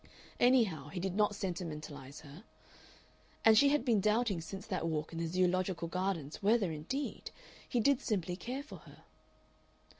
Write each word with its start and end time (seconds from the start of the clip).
Anyhow, 0.39 0.87
he 0.89 0.99
did 0.99 1.13
not 1.15 1.33
sentimentalize 1.35 2.21
her. 2.21 2.43
And 3.45 3.55
she 3.55 3.69
had 3.69 3.85
been 3.85 4.01
doubting 4.01 4.41
since 4.41 4.65
that 4.65 4.87
walk 4.87 5.13
in 5.13 5.19
the 5.19 5.27
Zoological 5.27 5.87
Gardens 5.87 6.41
whether, 6.41 6.71
indeed, 6.71 7.29
he 7.69 7.79
did 7.79 8.01
simply 8.01 8.35
care 8.35 8.63
for 8.63 8.77
her. 8.79 9.03